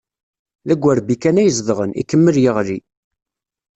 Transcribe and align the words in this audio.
D 0.67 0.69
agerbi 0.73 1.15
kan 1.21 1.39
ay 1.41 1.49
zedɣen, 1.57 1.97
ikemmel 2.01 2.35
yeɣli. 2.43 2.79